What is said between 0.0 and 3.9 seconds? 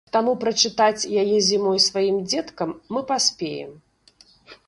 Таму прачытаць яе зімой сваім дзеткам мы паспеем.